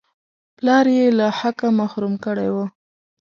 پلار 0.57 0.85
یې 0.97 1.05
له 1.19 1.27
حقه 1.39 1.67
محروم 1.79 2.13
کړی 2.25 2.49
وو. 2.53 2.65